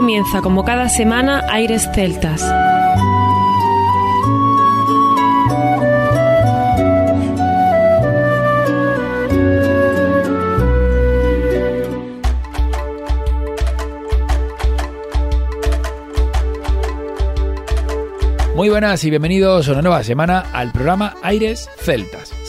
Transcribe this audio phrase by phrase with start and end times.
[0.00, 2.42] comienza, como cada semana, Aires Celtas.
[18.54, 22.39] Muy buenas y bienvenidos a una nueva semana al programa Aires Celtas.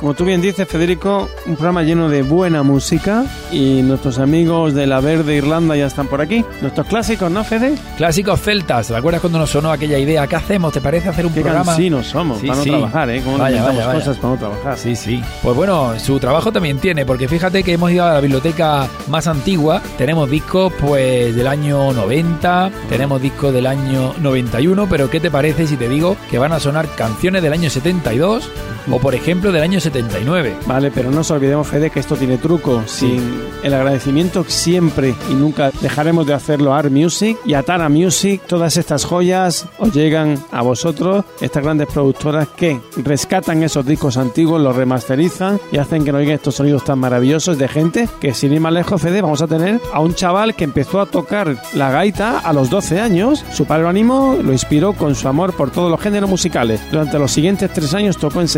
[0.00, 4.86] Como tú bien dices, Federico, un programa lleno de buena música y nuestros amigos de
[4.86, 6.44] la Verde Irlanda ya están por aquí.
[6.60, 7.74] Nuestros clásicos, ¿no, Fede?
[7.96, 10.24] Clásicos celtas, ¿te acuerdas cuando nos sonó aquella idea?
[10.28, 10.72] ¿Qué hacemos?
[10.72, 11.64] ¿Te parece hacer un Qué programa?
[11.72, 12.70] cansinos somos, Sí, para no sí.
[12.70, 13.22] trabajar, ¿eh?
[13.24, 13.98] Cómo Vaya, inventamos vaya, vaya.
[13.98, 14.78] cosas para no trabajar.
[14.78, 15.20] Sí, sí.
[15.42, 19.26] Pues bueno, su trabajo también tiene, porque fíjate que hemos ido a la biblioteca más
[19.26, 19.82] antigua.
[19.98, 25.66] Tenemos discos pues del año 90, tenemos discos del año 91, pero ¿qué te parece
[25.66, 28.48] si te digo que van a sonar canciones del año 72
[28.90, 30.56] o por ejemplo del año 79?
[30.66, 32.82] Vale, pero no nos olvidemos, Fede, que esto tiene truco.
[32.86, 37.88] Sin el agradecimiento siempre y nunca dejaremos de hacerlo a Art Music y a Tara
[37.88, 38.42] Music.
[38.46, 44.60] Todas estas joyas os llegan a vosotros, estas grandes productoras que rescatan esos discos antiguos,
[44.60, 48.52] los remasterizan y hacen que nos lleguen estos sonidos tan maravillosos de gente que sin
[48.52, 51.90] ir más lejos, Fede, vamos a tener a un chaval que empezó a tocar la
[51.90, 53.44] gaita a los 12 años.
[53.52, 56.80] Su padre lo animó, lo inspiró con su amor por todos los géneros musicales.
[56.90, 58.48] Durante los siguientes tres años tocó en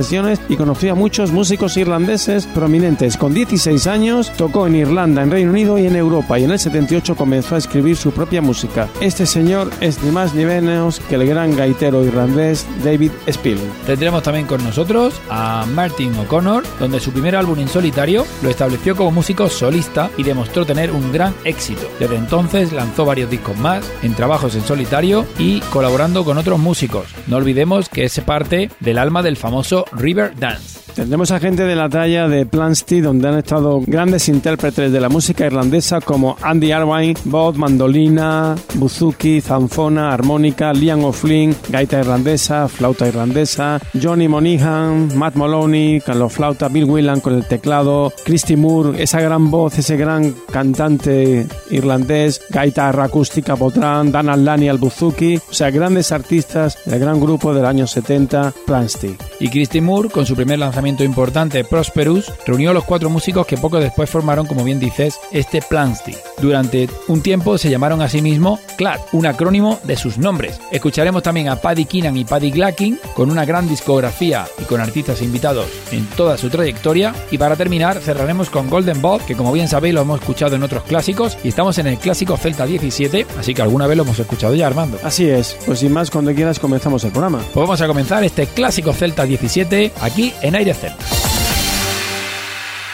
[0.49, 3.17] y conoció a muchos músicos irlandeses prominentes.
[3.17, 6.59] Con 16 años tocó en Irlanda, en Reino Unido y en Europa y en el
[6.59, 8.89] 78 comenzó a escribir su propia música.
[9.01, 13.71] Este señor es ni más ni menos que el gran gaitero irlandés David Spilling.
[13.87, 18.95] Tendremos también con nosotros a Martin O'Connor, donde su primer álbum en solitario lo estableció
[18.97, 21.89] como músico solista y demostró tener un gran éxito.
[21.99, 27.07] Desde entonces lanzó varios discos más, en trabajos en solitario y colaborando con otros músicos.
[27.27, 30.81] No olvidemos que es parte del alma del famoso River Dance.
[30.95, 35.09] Tendremos a gente de la talla de Planty, donde han estado grandes intérpretes de la
[35.09, 43.07] música irlandesa como Andy Irvine, Bob, mandolina, buzuki, zanfona, armónica, Liam O'Flynn, gaita irlandesa, flauta
[43.07, 49.21] irlandesa, Johnny Monihan, Matt Maloney, la flauta, Bill Whelan con el teclado, Christy Moore, esa
[49.21, 55.71] gran voz, ese gran cantante irlandés, gaita acústica Botran, Dan Alani al buzuki, o sea,
[55.71, 59.17] grandes artistas del gran grupo del año 70, Planty.
[59.39, 63.57] Y Christy Moore, con su primer lanzamiento importante, Prosperous, reunió a los cuatro músicos que
[63.57, 66.15] poco después formaron, como bien dices, este Plansty.
[66.41, 70.61] Durante un tiempo se llamaron a sí mismos CLAD, un acrónimo de sus nombres.
[70.71, 75.23] Escucharemos también a Paddy Keenan y Paddy Glackin, con una gran discografía y con artistas
[75.23, 77.13] invitados en toda su trayectoria.
[77.33, 80.63] Y para terminar, cerraremos con Golden Bob, que como bien sabéis lo hemos escuchado en
[80.63, 84.21] otros clásicos, y estamos en el clásico Celta 17, así que alguna vez lo hemos
[84.21, 84.99] escuchado ya, Armando.
[85.03, 87.39] Así es, pues sin más, cuando quieras comenzamos el programa.
[87.53, 91.09] Pues vamos a comenzar este clásico Celta 17 aquí en Aires Celtas.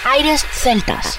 [0.05, 1.17] Aires Celtas.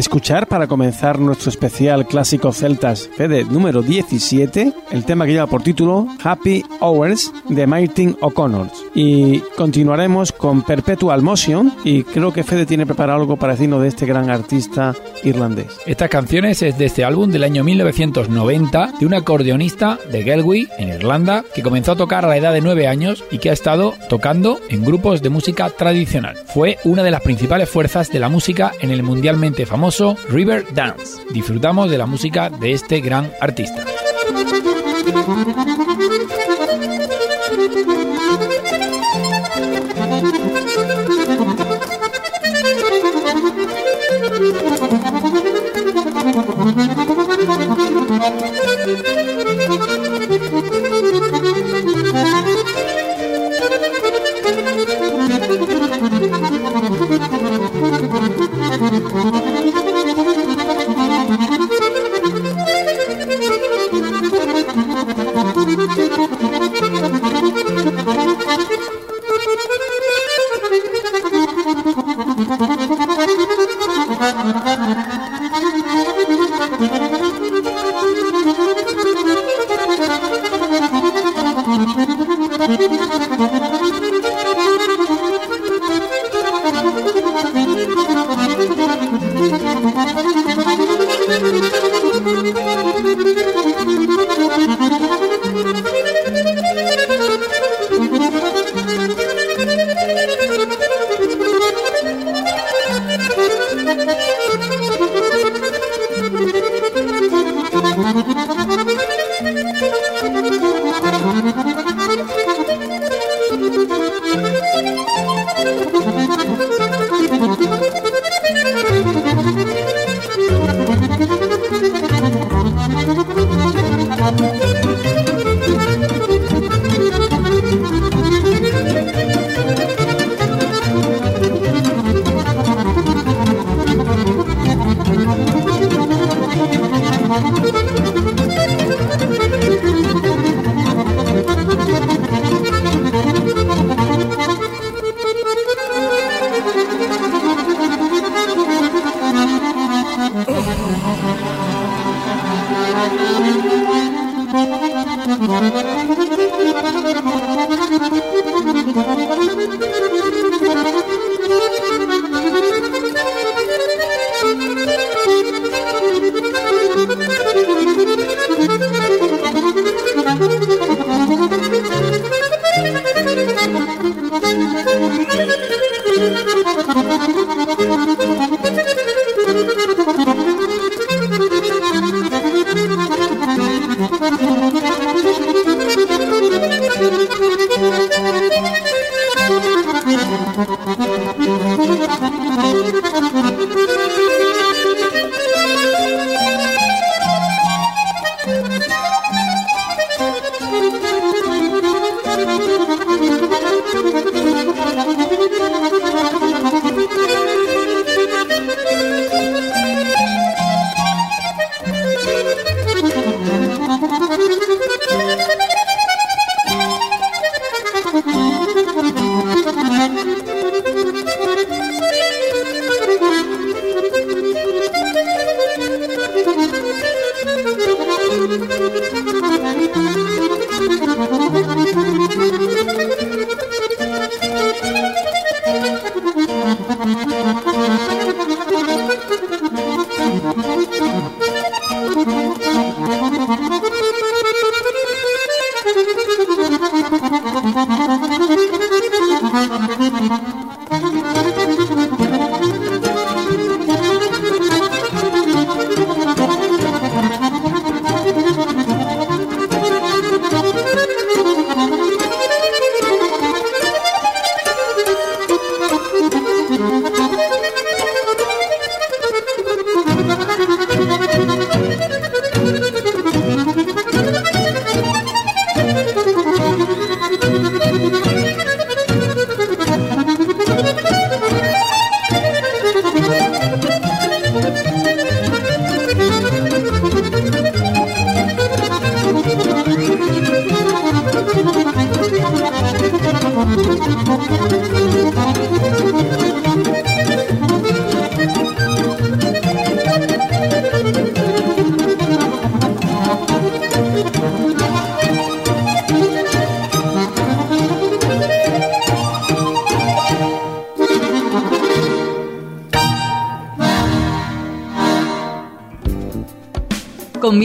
[0.00, 5.62] Escuchar para comenzar nuestro especial clásico celtas Fede número 17, el tema que lleva por
[5.62, 8.79] título Happy Hours de Martin O'Connor.
[8.94, 13.88] Y continuaremos con Perpetual Motion y creo que Fede tiene preparado algo para decirnos de
[13.88, 15.78] este gran artista irlandés.
[15.86, 20.88] Estas canciones es de este álbum del año 1990 de un acordeonista de Galway, en
[20.88, 23.94] Irlanda, que comenzó a tocar a la edad de 9 años y que ha estado
[24.08, 26.36] tocando en grupos de música tradicional.
[26.46, 31.22] Fue una de las principales fuerzas de la música en el mundialmente famoso River Dance.
[31.32, 33.84] Disfrutamos de la música de este gran artista.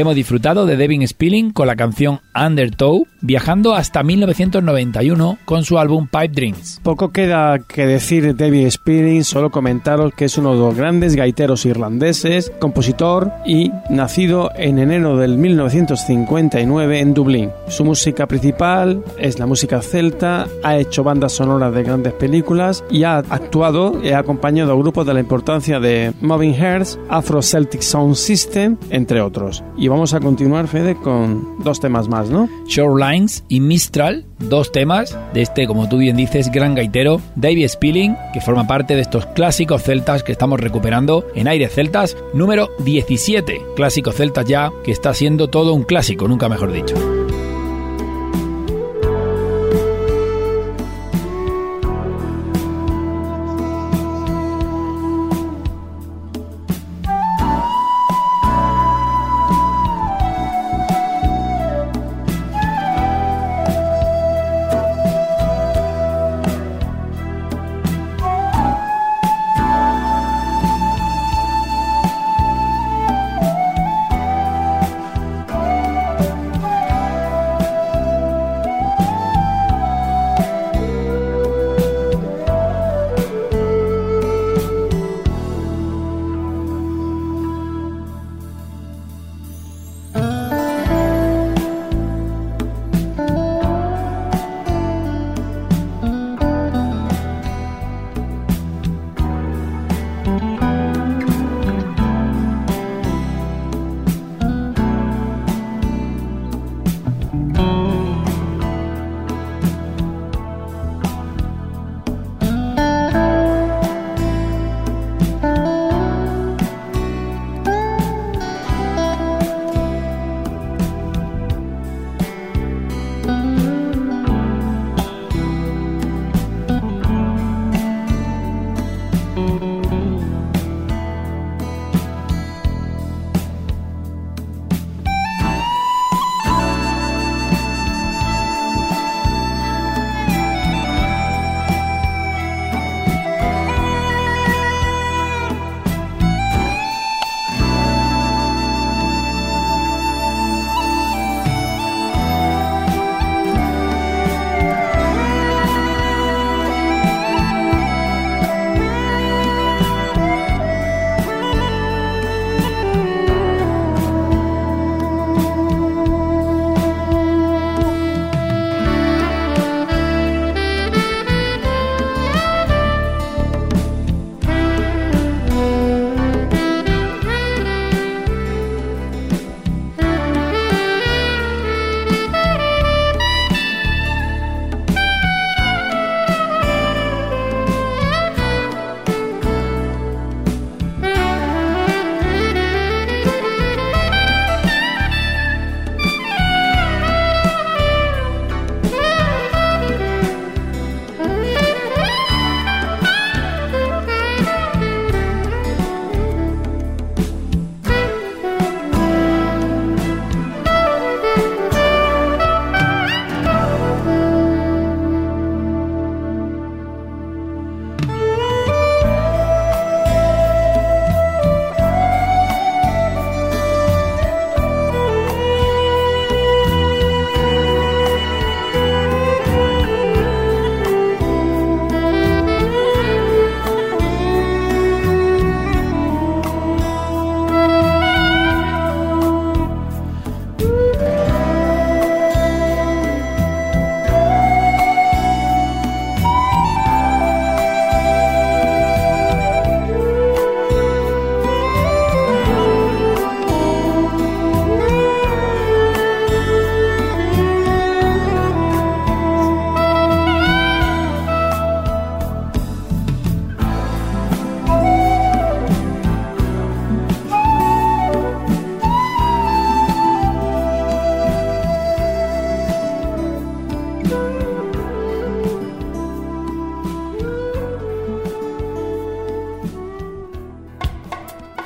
[0.00, 6.08] Hemos disfrutado de Devin Spilling con la canción Undertow, viajando hasta 1991 con su álbum
[6.10, 6.80] Pipe Dreams.
[6.82, 11.16] Poco queda que decir de Devin Spilling, solo comentaros que es uno de los grandes
[11.16, 17.50] gaiteros irlandeses, compositor y nacido en enero del 1959 en Dublín.
[17.68, 23.04] Su música principal es la música celta, ha hecho bandas sonoras de grandes películas y
[23.04, 27.82] ha actuado y ha acompañado a grupos de la importancia de Moving Hearts, Afro Celtic
[27.82, 29.62] Sound System, entre otros.
[29.76, 32.48] Y vamos a continuar, Fede, con dos temas más, ¿no?
[32.66, 38.16] Shorelines y Mistral, dos temas de este, como tú bien dices, gran gaitero, David Spilling,
[38.32, 43.60] que forma parte de estos clásicos celtas que estamos recuperando en Aires Celtas, número 17.
[43.76, 47.19] Clásicos celtas ya, que está siendo todo un clásico, nunca mejor dicho.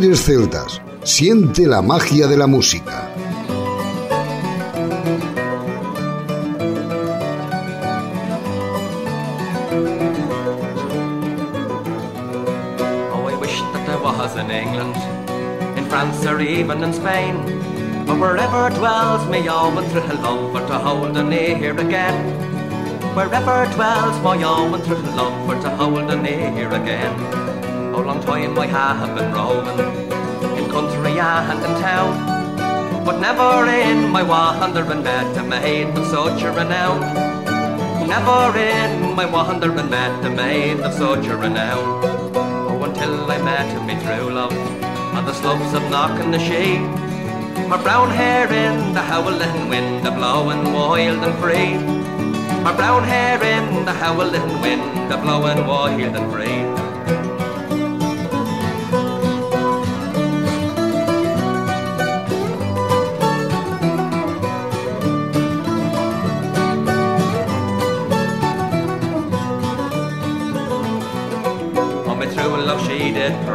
[0.00, 0.80] celtas.
[1.02, 3.10] Siente la magia de la música.
[13.12, 14.96] Oh, I wish that I was in England,
[15.76, 17.34] in France, or even in Spain.
[18.06, 22.14] But wherever dwells my own thrill for to hold a near again.
[23.16, 27.37] Wherever dwells my own thrill for to hold a near again.
[28.08, 29.78] Long time I have been roving
[30.56, 33.04] in country and in town.
[33.04, 37.00] But never in my wandering met a maid of such a renown.
[38.08, 42.00] Never in my wandering met a maid of such a renown.
[42.34, 44.56] Oh, until I met me true love
[45.14, 46.78] on the slopes of Knocknashee.
[47.68, 51.76] Her brown hair in the howling wind, a blowing wild and free.
[52.64, 56.87] Her brown hair in the howling wind, a blowing wild and free.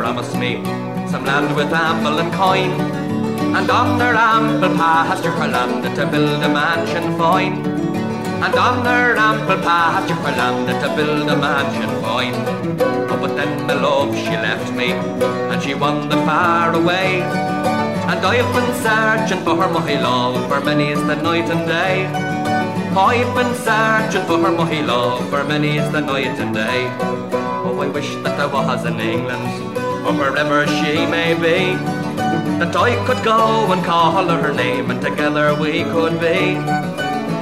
[0.03, 0.61] Promise me
[1.11, 2.71] some land with ample and coin.
[3.57, 7.55] And on her ample pasture her landed to build a mansion fine.
[8.43, 12.35] And on her ample pasture her landed to build a mansion fine.
[13.11, 17.21] Oh, but then my love she left me, and she wandered far away.
[18.11, 21.97] And I've been searching for her my love for many's the night and day.
[23.09, 26.79] I've been searching for her my love for many's the night and day.
[27.65, 29.62] Oh, I wish that I was in England
[30.05, 31.75] or wherever she may be.
[32.59, 36.55] That I could go and call her her name and together we could be.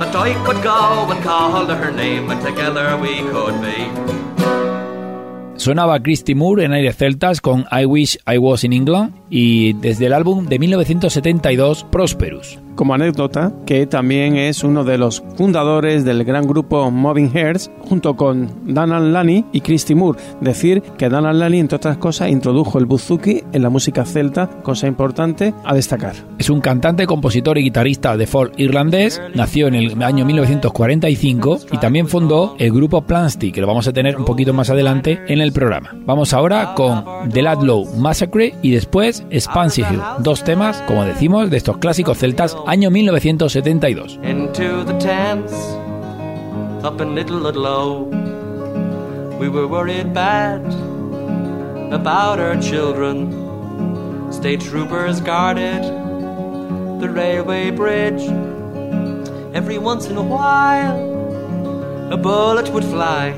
[0.01, 4.21] That I could go and call her her name and together we could be.
[5.61, 10.07] Sonaba Christy Moore en Aires Celtas con I Wish I Was in England y desde
[10.07, 12.57] el álbum de 1972 Prosperous.
[12.75, 18.15] Como anécdota, que también es uno de los fundadores del gran grupo Moving Hearts, junto
[18.15, 20.19] con Dan Lani y Christy Moore.
[20.39, 24.87] Decir que Dan Lani, entre otras cosas, introdujo el buzuki en la música celta, cosa
[24.87, 26.15] importante a destacar.
[26.37, 31.77] Es un cantante, compositor y guitarrista de folk irlandés, nació en el año 1945 y
[31.77, 35.41] también fundó el grupo Plansty, que lo vamos a tener un poquito más adelante en
[35.41, 35.91] el programa.
[36.05, 41.57] Vamos ahora con The Ladlow Massacre y después Spansy Hill, dos temas, como decimos, de
[41.57, 44.23] estos clásicos celtas año 1972.
[44.23, 45.51] Into the tents,
[46.85, 48.05] up in Little Ludlow,
[49.37, 50.61] we were worried bad
[51.91, 54.31] about our children.
[54.31, 55.83] State troopers guarded
[57.01, 58.23] the railway bridge.
[59.53, 60.95] Every once in a while,
[62.09, 63.33] a bullet would fly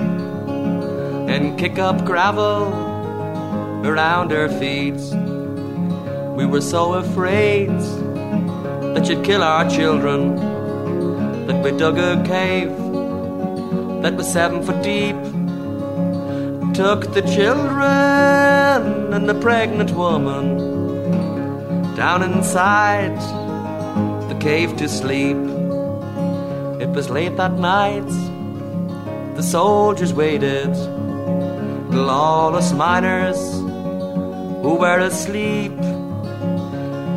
[1.27, 2.71] and kick up gravel
[3.83, 5.01] around our feet.
[6.37, 7.71] We were so afraid
[8.93, 10.35] that you'd kill our children.
[11.47, 12.69] That we dug a cave
[14.03, 15.15] that was seven foot deep.
[16.73, 20.57] Took the children and the pregnant woman
[21.95, 23.15] down inside
[24.29, 25.37] the cave to sleep.
[26.81, 28.09] It was late that night,
[29.35, 30.73] the soldiers waited.
[30.73, 33.39] The lawless miners
[34.63, 35.71] who were asleep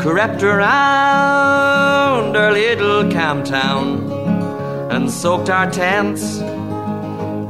[0.07, 4.09] crept around our little camp town
[4.92, 6.38] and soaked our tents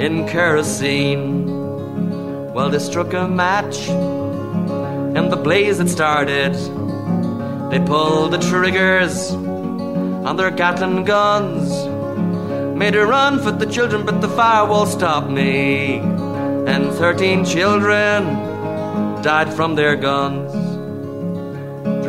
[0.01, 1.45] in kerosene.
[2.55, 6.55] Well, they struck a match and the blaze had started.
[7.71, 11.69] They pulled the triggers on their Gatling guns,
[12.75, 15.99] made a run for the children, but the firewall stopped me.
[15.99, 18.25] And 13 children
[19.23, 20.66] died from their guns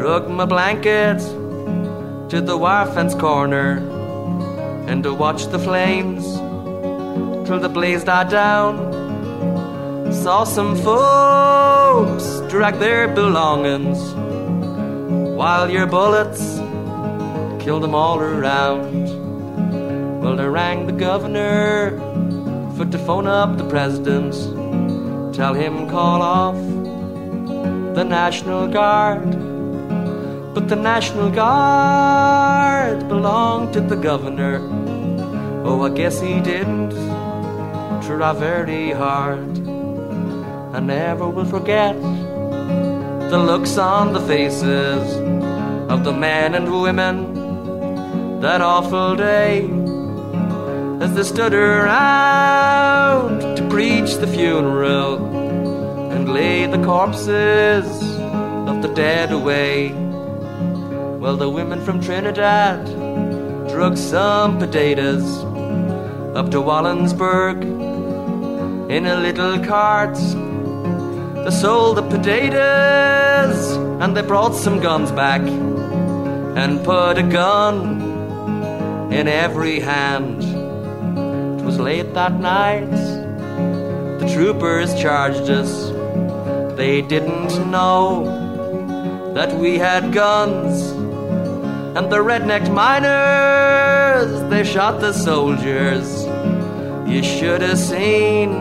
[0.07, 1.19] drug my blanket
[2.29, 3.71] to the wire fence corner
[4.87, 6.23] and to watch the flames
[7.45, 8.73] till the blaze died down.
[10.13, 13.99] Saw some folks drag their belongings
[15.35, 16.41] while your bullets
[17.61, 18.87] killed them all around.
[20.21, 21.91] Well, they rang the governor
[22.77, 24.33] for to phone up the president,
[25.35, 26.55] tell him call off
[27.93, 29.56] the National Guard.
[30.57, 34.57] But the National Guard belonged to the governor.
[35.63, 36.89] Oh, I guess he didn't
[38.01, 39.55] try very hard.
[40.73, 41.95] I never will forget
[43.29, 45.03] the looks on the faces
[45.91, 49.69] of the men and women that awful day
[51.05, 55.23] as they stood around to preach the funeral
[56.13, 57.85] and lay the corpses
[58.67, 60.06] of the dead away.
[61.19, 62.85] Well, the women from Trinidad
[63.69, 65.43] drug some potatoes
[66.35, 67.63] up to Walsenburg
[68.91, 70.13] in a little cart.
[71.43, 79.27] They sold the potatoes and they brought some guns back and put a gun in
[79.27, 80.43] every hand.
[81.59, 82.91] It was late that night.
[84.19, 85.89] The troopers charged us.
[86.77, 90.96] They didn't know that we had guns.
[91.97, 96.25] And the red-necked miners, they shot the soldiers.
[97.09, 98.51] You should have seen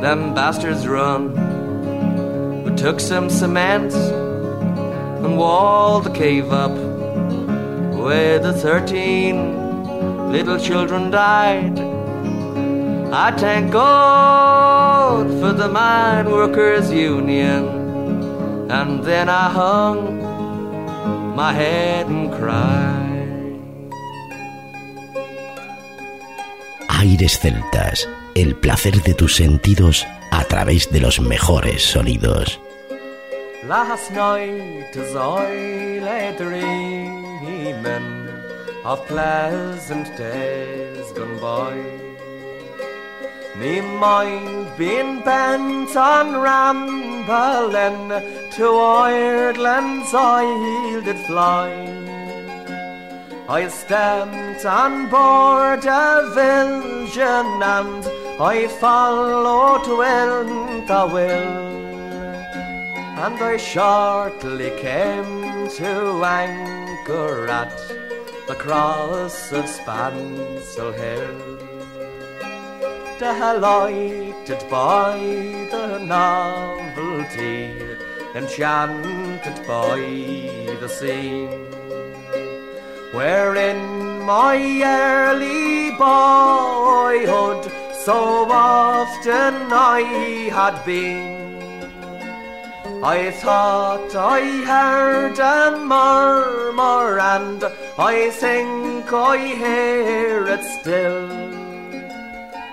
[0.00, 1.34] them bastards run.
[2.64, 6.72] We took some cement and walled the cave up
[7.94, 11.78] where the thirteen little children died.
[13.12, 20.19] I thank God for the Mine Workers Union, and then I hung
[21.40, 23.90] my head and cried.
[27.00, 32.60] Aires Celtas, el placer de tus sentidos a través de los mejores sonidos.
[33.66, 38.28] Last night as I lay dreaming
[38.84, 41.74] of pleasant days gone by,
[43.58, 46.26] me mind being bent on
[47.26, 51.70] rambling to Ireland's isle did fly.
[53.48, 58.04] I stepped on board a vision and
[58.40, 61.70] I followed with the will.
[63.24, 67.76] And I shortly came to anchor at
[68.46, 71.69] the cross of Spancil Hill.
[73.20, 75.18] Delighted by
[75.70, 77.76] the novelty,
[78.34, 79.98] enchanted by
[80.80, 81.50] the scene
[83.12, 87.70] wherein my early boyhood
[88.06, 90.00] so often I
[90.50, 91.60] had been.
[93.04, 97.64] I thought I heard a murmur, and
[97.98, 101.59] I think I hear it still.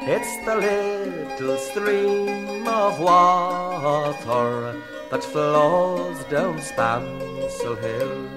[0.09, 8.29] It's the little stream of water that flows down Spancil Hill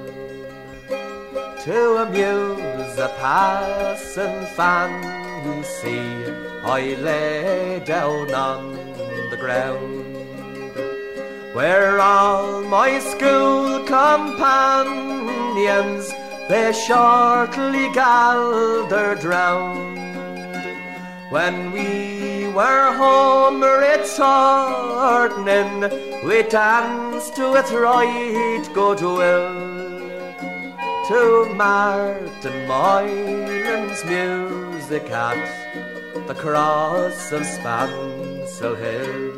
[1.63, 6.01] to amuse a passing fancy.
[6.65, 8.75] I lay down on
[9.31, 10.17] the ground
[11.55, 14.53] where all my school companions
[16.49, 20.00] they shortly gathered round.
[21.31, 25.83] When we were home returning,
[26.27, 30.01] we danced with right goodwill
[31.07, 35.37] to Martin Moylan's music at
[36.27, 39.33] the cross of Spancil Hill.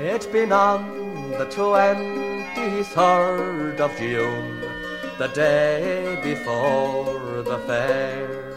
[0.00, 4.60] It been on the 23rd of June,
[5.16, 8.53] the day before the fair,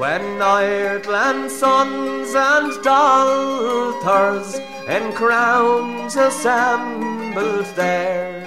[0.00, 4.58] when Ireland's sons and daughters
[4.88, 8.40] in crowns assembled there.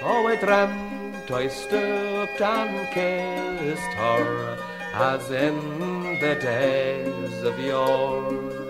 [0.02, 4.58] Oh, I dreamt I stooped and kissed her
[4.94, 8.69] as in the days of yore.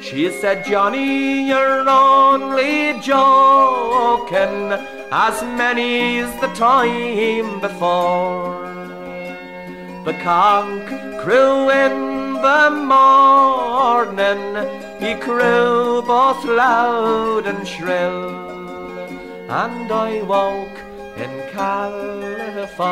[0.00, 4.72] She said, Johnny, you're only joking,
[5.10, 8.66] as many's the time before.
[10.04, 10.88] The conch
[11.20, 14.54] crew in the morning,
[15.00, 18.30] he crew both loud and shrill,
[19.50, 20.78] and I woke
[21.18, 22.86] in California,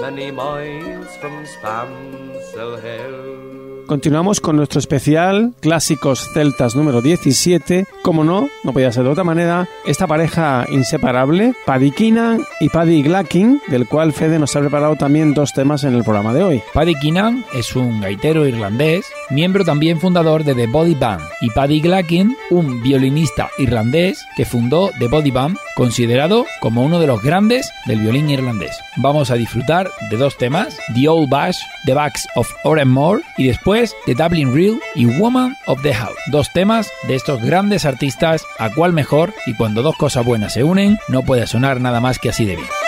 [0.00, 3.57] many miles from Spancil Hill.
[3.88, 7.86] Continuamos con nuestro especial Clásicos Celtas número 17.
[8.02, 13.02] Como no, no podía ser de otra manera, esta pareja inseparable, Paddy Keenan y Paddy
[13.02, 16.62] Glackin, del cual Fede nos ha preparado también dos temas en el programa de hoy.
[16.74, 21.80] Paddy Keenan es un gaitero irlandés, miembro también fundador de The Body Band, y Paddy
[21.80, 27.72] Glackin, un violinista irlandés que fundó The Body Band, considerado como uno de los grandes
[27.86, 28.78] del violín irlandés.
[28.96, 33.77] Vamos a disfrutar de dos temas, The Old Bash, The Backs of Orenmore y después
[34.06, 38.74] The Dublin Reel y Woman of the House, dos temas de estos grandes artistas, a
[38.74, 42.30] cual mejor y cuando dos cosas buenas se unen, no puede sonar nada más que
[42.30, 42.87] así de bien.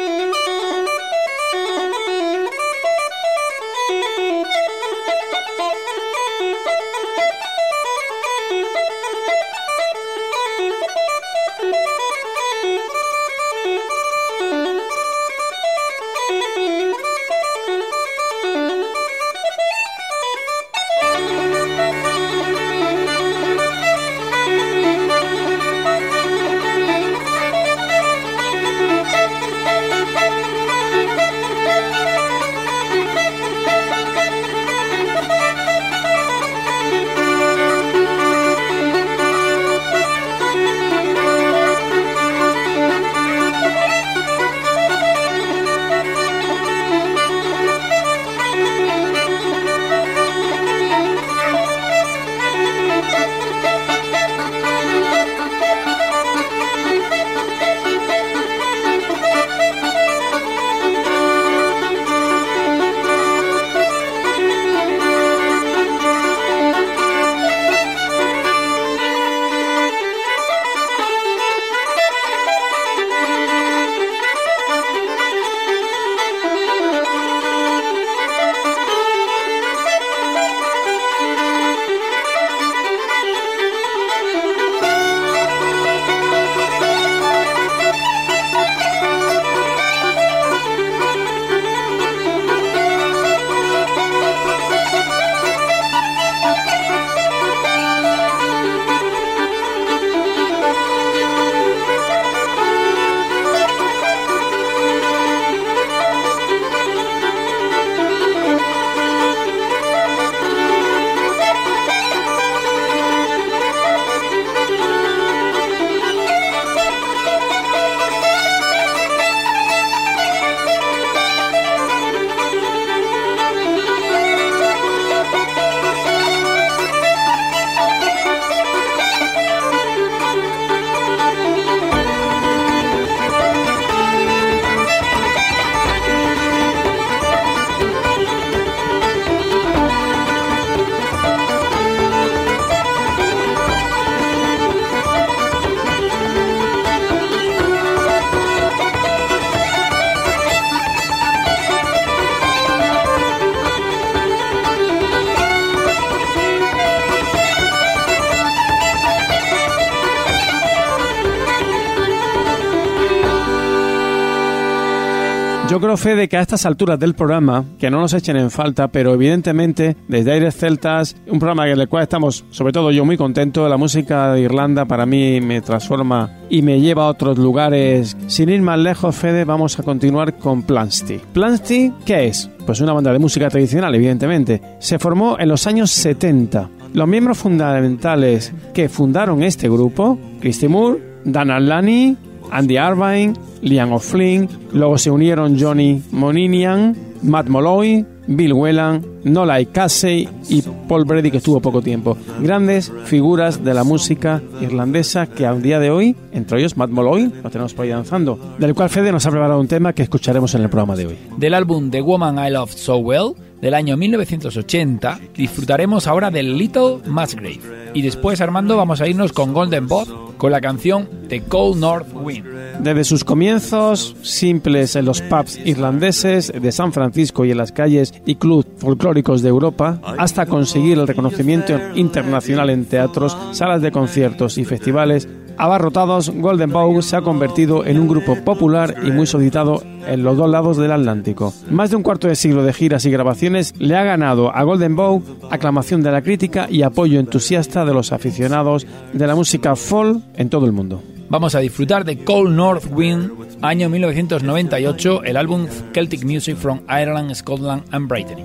[165.91, 168.87] Yo creo, Fede, que a estas alturas del programa, que no nos echen en falta,
[168.87, 173.17] pero evidentemente, desde Aires Celtas, un programa en el cual estamos, sobre todo yo, muy
[173.17, 178.15] contento, la música de Irlanda para mí me transforma y me lleva a otros lugares.
[178.27, 181.19] Sin ir más lejos, Fede, vamos a continuar con Plansty.
[181.33, 182.49] ¿Plansty qué es?
[182.65, 184.61] Pues una banda de música tradicional, evidentemente.
[184.79, 186.69] Se formó en los años 70.
[186.93, 192.15] Los miembros fundamentales que fundaron este grupo, Christy Moore, Dan Alani,
[192.51, 200.27] Andy Arvine, Liam O'Flynn, luego se unieron Johnny Moninian, Matt Molloy, Bill Whelan, Nola Casey
[200.49, 202.17] y Paul Brady que estuvo poco tiempo.
[202.39, 206.89] Grandes figuras de la música irlandesa que a un día de hoy, entre ellos Matt
[206.89, 210.03] Molloy, lo tenemos por ahí danzando, del cual Fede nos ha preparado un tema que
[210.03, 211.17] escucharemos en el programa de hoy.
[211.37, 216.97] Del álbum The Woman I Love So Well del año 1980, disfrutaremos ahora del Little
[217.05, 217.91] Musgrave.
[217.93, 222.07] Y después, Armando, vamos a irnos con Golden Bot con la canción The Cold North
[222.13, 222.45] Wind.
[222.79, 228.11] Desde sus comienzos simples en los pubs irlandeses de San Francisco y en las calles
[228.25, 234.57] y clubs folclóricos de Europa, hasta conseguir el reconocimiento internacional en teatros, salas de conciertos
[234.57, 235.29] y festivales
[235.61, 240.35] abarrotados, Golden Bow se ha convertido en un grupo popular y muy solicitado en los
[240.35, 241.53] dos lados del Atlántico.
[241.69, 244.95] Más de un cuarto de siglo de giras y grabaciones le ha ganado a Golden
[244.95, 250.23] Bow aclamación de la crítica y apoyo entusiasta de los aficionados de la música folk
[250.35, 251.03] en todo el mundo.
[251.29, 253.31] Vamos a disfrutar de Cold North Wind,
[253.61, 258.43] año 1998, el álbum Celtic Music from Ireland, Scotland and Brittany.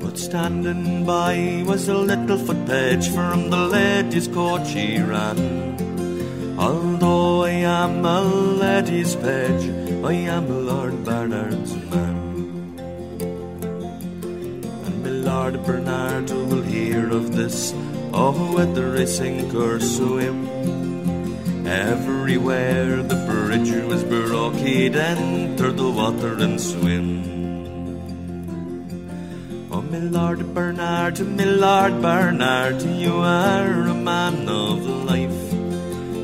[0.00, 5.91] But standing by was a little footpage from the lady's coach he ran.
[6.58, 9.70] Although I am a lady's page,
[10.04, 12.16] I am Lord Barnard's man.
[14.86, 17.72] And my Lord Barnard will hear of this,
[18.12, 20.46] oh, whether I sink or swim.
[21.66, 27.32] Everywhere the bridge was broke, he'd enter the water and swim.
[29.72, 35.51] Oh, my Lord Barnard, my Lord Barnard, you are a man of life.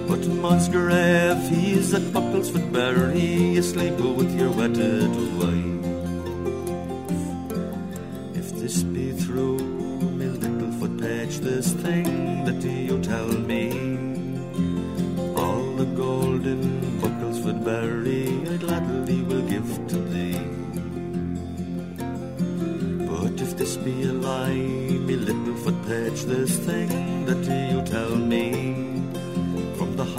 [0.08, 5.84] But Musgrave, he's at Bucklesford Bury, asleep with your wedded wife.
[8.34, 13.68] If this be true, my little footpage, this thing that you tell me,
[15.36, 20.40] all the gold in Bucklesford Bury, I gladly will give to thee.
[23.06, 28.87] But if this be a lie, me little footpage, this thing that you tell me,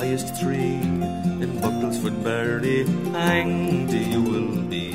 [0.09, 0.81] highest tree
[1.43, 2.83] in Bucklesford Bury,
[3.13, 4.89] hanged you will be.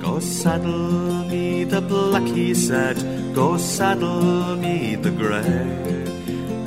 [0.00, 2.96] Go saddle me the black, he said,
[3.34, 5.66] go saddle me the grey.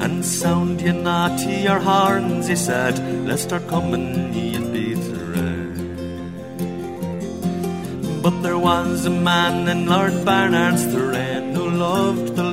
[0.04, 5.76] And sound ye not your horns, he said, lest our coming ye be thread.
[8.22, 12.53] But there was a man in Lord Barnard's terrain who loved the.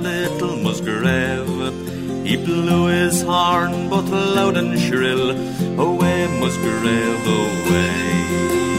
[2.31, 5.31] He blew his horn both loud and shrill,
[5.81, 8.70] away Musgrave, away.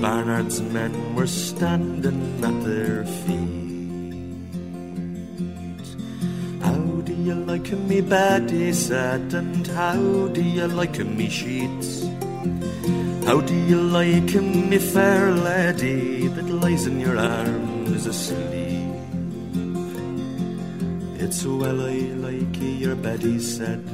[0.00, 3.62] Barnard's men were standing at their feet.
[6.62, 12.02] How do you like me bed, he said, and how do you like me sheets?
[13.26, 18.90] How do you like me fair lady that lies in your arms asleep?
[21.18, 23.84] It's well I like your bed, he said,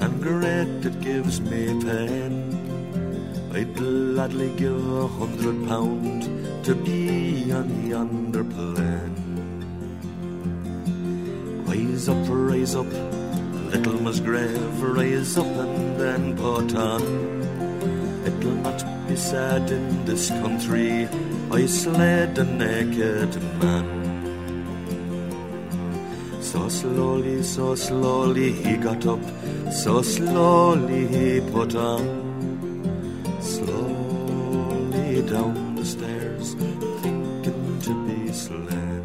[0.00, 2.61] and great it gives me pain.
[3.54, 9.12] I'd gladly give a hundred pound to be on yonder plain.
[11.66, 12.90] Rise up, rise up,
[13.72, 17.02] little Musgrave, rise up and then put on.
[18.24, 21.06] It'll not be said in this country
[21.50, 23.86] I slayed a naked man.
[26.40, 29.20] So slowly, so slowly he got up,
[29.70, 32.21] so slowly he put on.
[35.32, 36.52] Down the stairs,
[37.00, 39.04] thinking to be slain.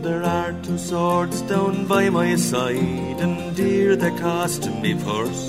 [0.00, 5.44] There are two swords down by my side, and dear they cost me purse.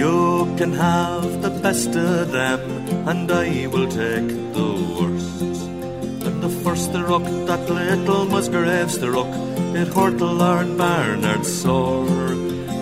[0.00, 2.60] You can have the best of them,
[3.10, 5.66] and I will take the worst.
[6.26, 9.32] And the first the rock that little Musgrave struck,
[9.80, 12.34] it hurt the Lord Barnard sore.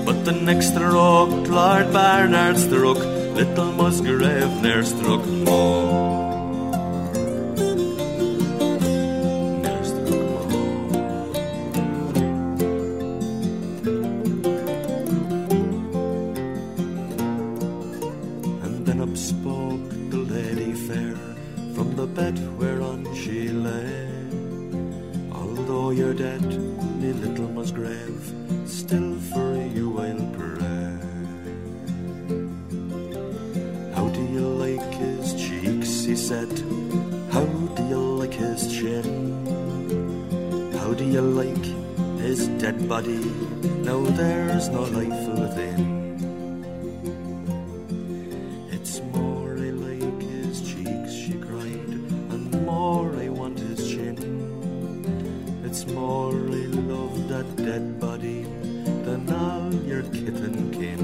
[0.05, 3.01] But the next the rock Lord Barnard struck,
[3.35, 6.13] little Musgrave ne'er struck more.
[27.03, 27.23] Ne'er
[42.63, 43.19] dead body?
[43.83, 45.81] Now there's no life within.
[48.71, 51.93] It's more I like his cheeks, she cried,
[52.35, 54.17] and more I want his chin.
[55.65, 58.45] It's more I love that dead body
[59.07, 61.03] than all your kith and kin.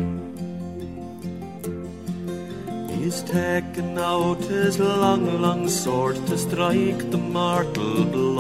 [2.89, 8.38] He's taken out his long, long sword to strike the mortal blow.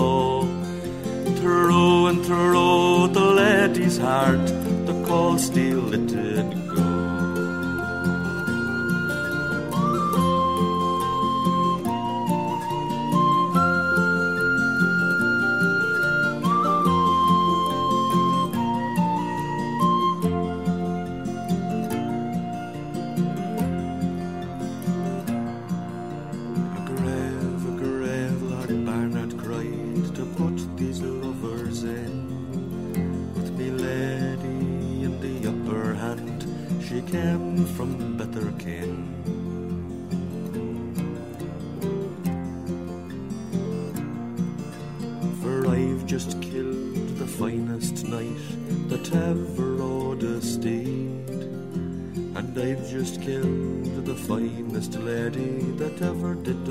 [5.38, 5.67] It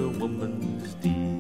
[0.10, 1.37] woman's deed.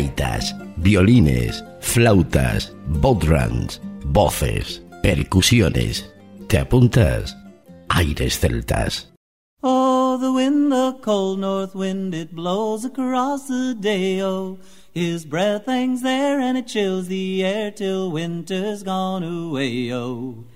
[0.00, 6.10] Gaitas, violines, flautas, bodhráns, voces, percusiones.
[6.48, 7.36] ¿Te apuntas?
[7.90, 9.12] Aires celtas.
[9.62, 14.22] Oh, the wind, the cold north wind, it blows across the day.
[14.22, 14.56] Oh,
[14.94, 19.92] his breath hangs there and it chills the air till winter's gone away.
[19.92, 20.46] Oh,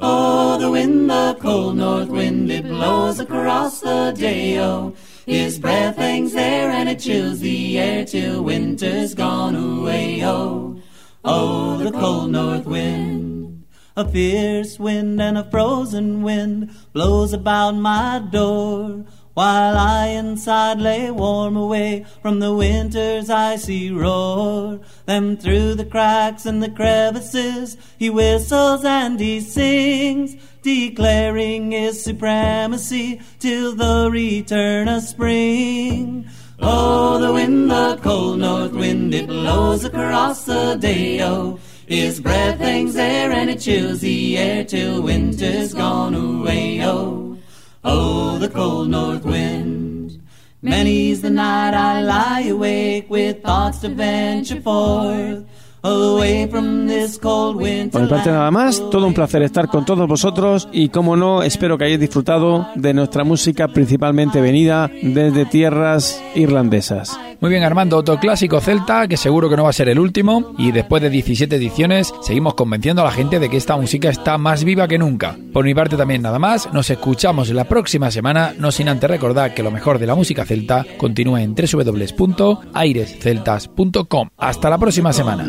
[0.00, 4.58] oh, the wind, the cold north wind, it blows across the day.
[4.58, 4.94] Oh,
[5.26, 10.24] his breath hangs there and it chills the air till winter's gone away.
[10.24, 10.80] Oh,
[11.24, 13.64] oh, the cold north wind.
[13.96, 19.04] A fierce wind and a frozen wind blows about my door.
[19.34, 24.80] While I inside lay warm away from the winter's icy roar.
[25.06, 33.20] Then through the cracks and the crevices he whistles and he sings, declaring his supremacy
[33.38, 36.26] till the return of spring.
[36.58, 41.60] Oh, the wind, the cold north wind, it blows across the day, oh.
[41.86, 47.36] His breath hangs there and it chills the air till winter's gone away, oh.
[47.84, 50.22] Oh, the cold north wind.
[50.62, 55.44] Many's the night I lie awake with thoughts to venture forth.
[55.86, 59.84] Away from this cold winter Por mi parte nada más, todo un placer estar con
[59.84, 65.44] todos vosotros y como no, espero que hayáis disfrutado de nuestra música principalmente venida desde
[65.44, 67.18] tierras irlandesas.
[67.44, 70.54] Muy bien Armando, otro clásico celta que seguro que no va a ser el último
[70.56, 74.38] y después de 17 ediciones seguimos convenciendo a la gente de que esta música está
[74.38, 75.36] más viva que nunca.
[75.52, 79.52] Por mi parte también nada más, nos escuchamos la próxima semana, no sin antes recordar
[79.52, 84.28] que lo mejor de la música celta continúa en www.airesceltas.com.
[84.38, 85.44] Hasta la próxima semana.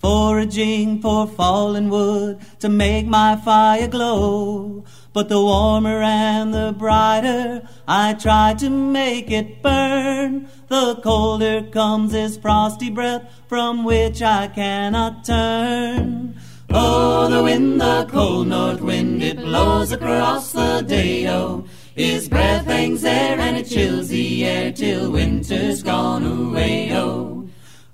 [0.00, 4.84] Foraging for fallen wood to make my fire glow.
[5.12, 12.12] But the warmer and the brighter I try to make it burn, the colder comes
[12.12, 16.36] this frosty breath from which I cannot turn.
[16.70, 21.64] Oh, the wind, the cold north wind, it blows across the day, oh.
[21.96, 27.37] His breath hangs there and it chills the air till winter's gone away, oh.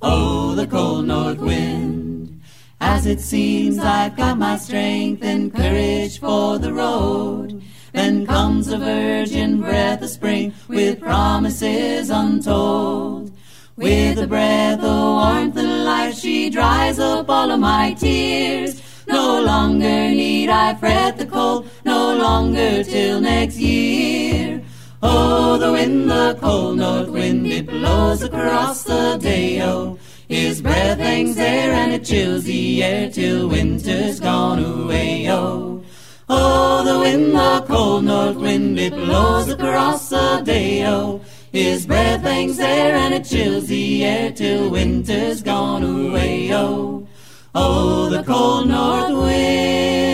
[0.07, 2.43] Oh, the cold north wind.
[2.79, 7.63] As it seems I've got my strength and courage for the road.
[7.95, 13.33] Then comes a virgin breath of spring with promises untold.
[13.77, 18.83] With a breath of warmth and life, she dries up all of my tears.
[19.09, 24.63] No longer need I fret the cold, no longer till next year.
[25.03, 29.99] Oh, the wind, the cold north wind, it blows across the day, oh.
[30.29, 35.83] His breath hangs there and it chills the air till winter's gone away, oh.
[36.29, 41.23] Oh, the wind, the cold north wind, it blows across the day, oh.
[41.53, 47.07] His breath hangs there and it chills the air till winter's gone away, oh.
[47.55, 50.14] Oh, the cold north wind.